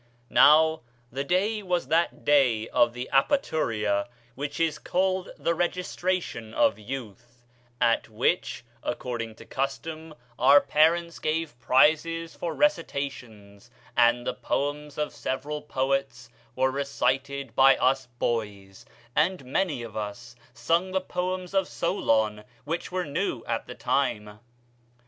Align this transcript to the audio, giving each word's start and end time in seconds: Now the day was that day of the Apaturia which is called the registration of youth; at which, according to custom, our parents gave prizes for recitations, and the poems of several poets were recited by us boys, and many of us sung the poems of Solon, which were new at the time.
Now 0.31 0.81
the 1.11 1.23
day 1.23 1.61
was 1.61 1.87
that 1.89 2.25
day 2.25 2.67
of 2.69 2.93
the 2.93 3.07
Apaturia 3.13 4.07
which 4.33 4.59
is 4.59 4.79
called 4.79 5.29
the 5.37 5.53
registration 5.53 6.55
of 6.55 6.79
youth; 6.79 7.45
at 7.79 8.09
which, 8.09 8.63
according 8.81 9.35
to 9.35 9.45
custom, 9.45 10.15
our 10.39 10.59
parents 10.59 11.19
gave 11.19 11.59
prizes 11.59 12.33
for 12.33 12.55
recitations, 12.55 13.69
and 13.95 14.25
the 14.25 14.33
poems 14.33 14.97
of 14.97 15.13
several 15.13 15.61
poets 15.61 16.29
were 16.55 16.71
recited 16.71 17.55
by 17.55 17.77
us 17.77 18.07
boys, 18.17 18.87
and 19.15 19.45
many 19.45 19.83
of 19.83 19.95
us 19.95 20.35
sung 20.51 20.93
the 20.93 20.99
poems 21.01 21.53
of 21.53 21.67
Solon, 21.67 22.43
which 22.63 22.91
were 22.91 23.05
new 23.05 23.43
at 23.45 23.67
the 23.67 23.75
time. 23.75 24.39